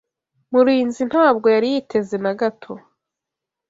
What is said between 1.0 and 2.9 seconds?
ntabwo yari yiteze na gato.